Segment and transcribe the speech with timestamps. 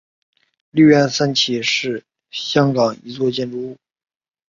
[0.71, 3.77] 利园三期是香港一座建筑物。